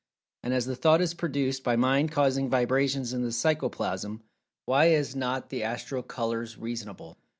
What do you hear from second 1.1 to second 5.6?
produced by Mind causing vibrations in the Psychoplasm, why is not